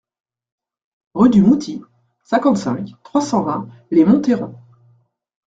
[1.13, 1.83] Rue du Mouty,
[2.23, 4.55] cinquante-cinq, trois cent vingt Les Monthairons